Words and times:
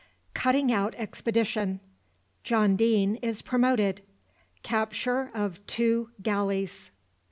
CUTTING 0.33 0.71
OUT 0.71 0.95
EXPEDITION 0.97 1.79
JOHN 2.43 2.75
DEANE 2.75 3.17
IS 3.17 3.43
PROMOTED 3.43 4.01
CAPTURE 4.63 5.29
OF 5.35 5.63
TWO 5.67 6.09
GALLEYS. 6.23 6.89